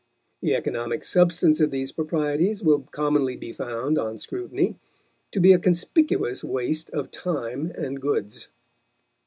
[0.41, 4.79] The economic substance of these proprieties will commonly be found on scrutiny
[5.31, 8.47] to be a conspicuous waste of time and goods.